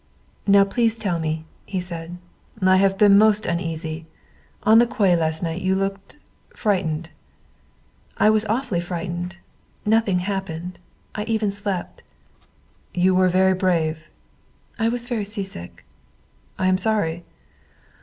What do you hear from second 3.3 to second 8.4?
uneasy. On the quay last night you looked frightened." "I